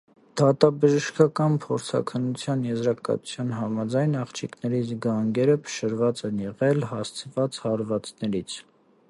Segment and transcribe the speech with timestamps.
[0.39, 8.59] Դատաբժշկական փորձաքննության եզրակացության համաձայն՝ աղջիկների գանգերը փշրված են եղել հասցված հարվածներից։